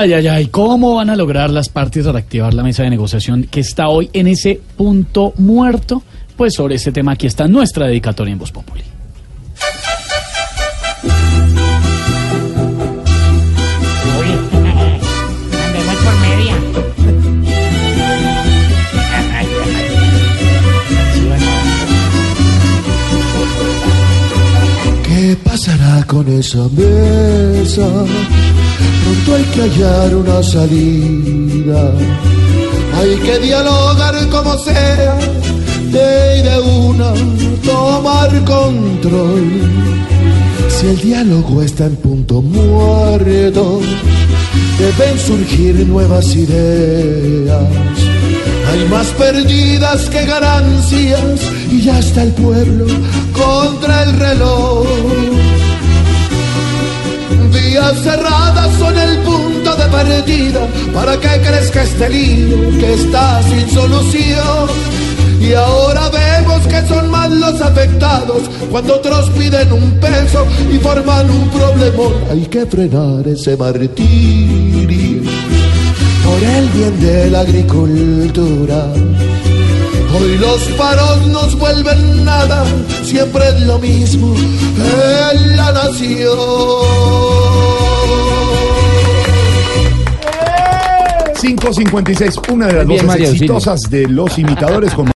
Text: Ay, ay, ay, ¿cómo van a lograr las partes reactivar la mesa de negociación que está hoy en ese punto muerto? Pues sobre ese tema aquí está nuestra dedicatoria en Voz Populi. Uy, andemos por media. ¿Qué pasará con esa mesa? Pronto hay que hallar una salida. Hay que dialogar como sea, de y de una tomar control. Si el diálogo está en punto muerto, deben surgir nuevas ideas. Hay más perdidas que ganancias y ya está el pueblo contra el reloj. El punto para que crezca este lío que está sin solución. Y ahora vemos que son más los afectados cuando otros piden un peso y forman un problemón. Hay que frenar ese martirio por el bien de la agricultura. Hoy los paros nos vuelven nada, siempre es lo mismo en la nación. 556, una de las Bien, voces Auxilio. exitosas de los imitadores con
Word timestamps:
Ay, 0.00 0.12
ay, 0.12 0.28
ay, 0.28 0.46
¿cómo 0.46 0.94
van 0.94 1.10
a 1.10 1.16
lograr 1.16 1.50
las 1.50 1.68
partes 1.68 2.06
reactivar 2.06 2.54
la 2.54 2.62
mesa 2.62 2.84
de 2.84 2.90
negociación 2.90 3.48
que 3.50 3.58
está 3.58 3.88
hoy 3.88 4.08
en 4.12 4.28
ese 4.28 4.60
punto 4.76 5.32
muerto? 5.38 6.04
Pues 6.36 6.54
sobre 6.54 6.76
ese 6.76 6.92
tema 6.92 7.10
aquí 7.10 7.26
está 7.26 7.48
nuestra 7.48 7.88
dedicatoria 7.88 8.30
en 8.30 8.38
Voz 8.38 8.52
Populi. 8.52 8.84
Uy, 14.20 14.28
andemos 15.66 15.96
por 16.04 16.14
media. 16.20 16.54
¿Qué 25.02 25.36
pasará 25.42 26.04
con 26.06 26.28
esa 26.28 26.68
mesa? 26.68 28.57
Pronto 29.04 29.34
hay 29.34 29.44
que 29.44 29.60
hallar 29.62 30.14
una 30.14 30.42
salida. 30.42 31.92
Hay 32.98 33.16
que 33.16 33.38
dialogar 33.38 34.14
como 34.28 34.58
sea, 34.58 35.16
de 35.92 36.38
y 36.38 36.42
de 36.42 36.58
una 36.60 37.12
tomar 37.64 38.30
control. 38.44 39.46
Si 40.68 40.86
el 40.86 41.00
diálogo 41.00 41.62
está 41.62 41.86
en 41.86 41.96
punto 41.96 42.42
muerto, 42.42 43.80
deben 44.78 45.18
surgir 45.18 45.74
nuevas 45.86 46.34
ideas. 46.34 47.68
Hay 48.70 48.88
más 48.88 49.06
perdidas 49.08 50.08
que 50.10 50.24
ganancias 50.26 51.40
y 51.70 51.80
ya 51.80 51.98
está 51.98 52.22
el 52.22 52.32
pueblo 52.32 52.86
contra 53.32 54.02
el 54.04 54.12
reloj. 54.18 54.86
El 57.30 57.50
punto 57.50 58.57
para 60.92 61.16
que 61.18 61.28
crezca 61.40 61.82
este 61.82 62.08
lío 62.10 62.70
que 62.78 62.94
está 62.94 63.42
sin 63.42 63.68
solución. 63.70 64.68
Y 65.40 65.54
ahora 65.54 66.10
vemos 66.10 66.66
que 66.66 66.86
son 66.86 67.10
más 67.10 67.30
los 67.30 67.60
afectados 67.62 68.42
cuando 68.70 68.96
otros 68.96 69.30
piden 69.30 69.72
un 69.72 69.90
peso 70.00 70.46
y 70.70 70.78
forman 70.78 71.30
un 71.30 71.48
problemón. 71.48 72.14
Hay 72.30 72.44
que 72.46 72.66
frenar 72.66 73.26
ese 73.26 73.56
martirio 73.56 75.22
por 76.24 76.42
el 76.42 76.68
bien 76.70 77.00
de 77.00 77.30
la 77.30 77.40
agricultura. 77.40 78.92
Hoy 80.14 80.38
los 80.38 80.60
paros 80.76 81.26
nos 81.28 81.58
vuelven 81.58 82.24
nada, 82.24 82.64
siempre 83.02 83.48
es 83.48 83.60
lo 83.62 83.78
mismo 83.78 84.34
en 84.36 85.56
la 85.56 85.72
nación. 85.72 87.07
556, 91.56 92.40
una 92.52 92.66
de 92.66 92.72
las 92.74 92.86
Bien, 92.86 93.06
voces 93.06 93.20
Auxilio. 93.20 93.30
exitosas 93.32 93.80
de 93.90 94.06
los 94.06 94.38
imitadores 94.38 94.92
con 94.92 95.10